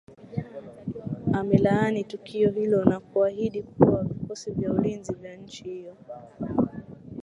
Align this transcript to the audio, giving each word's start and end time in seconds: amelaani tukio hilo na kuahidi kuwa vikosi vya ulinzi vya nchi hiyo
amelaani 1.33 2.03
tukio 2.03 2.49
hilo 2.51 2.85
na 2.85 2.99
kuahidi 2.99 3.63
kuwa 3.63 4.03
vikosi 4.03 4.51
vya 4.51 4.73
ulinzi 4.73 5.13
vya 5.13 5.35
nchi 5.37 5.63
hiyo 5.63 5.97